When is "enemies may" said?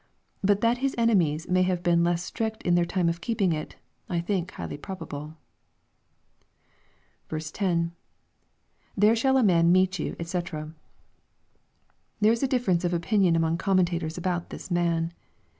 0.97-1.61